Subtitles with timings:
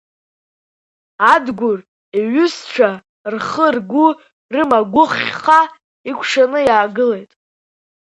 [1.33, 1.79] Адгәыр
[2.19, 2.89] иҩызцәа,
[3.33, 4.07] рхы-ргәы
[4.53, 5.61] рымагәыхьха,
[6.09, 7.31] икәшаны иаагылеит.